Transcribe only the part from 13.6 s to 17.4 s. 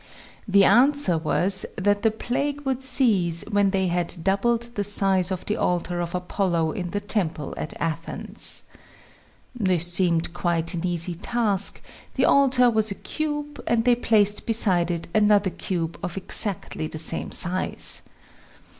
and they placed beside it another cube of exactly the same